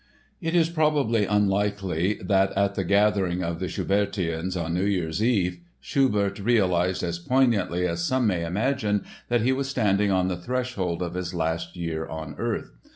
[0.47, 5.59] ]It is probably unlikely that, at the gathering of the Schubertians on New Year's Eve,
[5.79, 11.03] Schubert realized as poignantly as some may imagine that he was standing on the threshold
[11.03, 12.71] of his last year on earth.